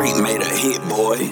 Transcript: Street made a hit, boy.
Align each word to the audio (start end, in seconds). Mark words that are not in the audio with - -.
Street 0.00 0.22
made 0.22 0.40
a 0.40 0.46
hit, 0.46 0.80
boy. 0.88 1.30